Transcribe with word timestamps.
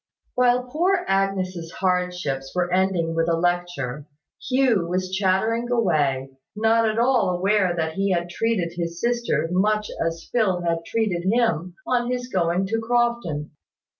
While 0.33 0.63
poor 0.63 1.05
Agnes' 1.07 1.73
hardships 1.73 2.53
were 2.55 2.73
ending 2.73 3.13
with 3.13 3.29
a 3.29 3.37
lecture, 3.37 4.07
Hugh 4.49 4.87
was 4.87 5.11
chattering 5.11 5.69
away, 5.69 6.31
not 6.55 6.89
at 6.89 6.97
all 6.97 7.29
aware 7.29 7.75
that 7.75 7.93
he 7.93 8.09
had 8.09 8.27
treated 8.31 8.73
his 8.73 8.99
sister 8.99 9.47
much 9.51 9.91
as 10.03 10.27
Phil 10.31 10.61
had 10.63 10.85
treated 10.87 11.27
him 11.31 11.75
on 11.85 12.09
his 12.09 12.29
going 12.29 12.65
to 12.69 12.79
Crofton. 12.79 13.51